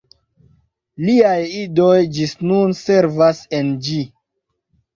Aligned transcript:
Liaj 1.09 1.41
idoj 1.59 1.93
ĝis 2.17 2.35
nun 2.47 2.75
servas 2.81 3.45
en 3.61 3.73
ĝi. 3.87 4.03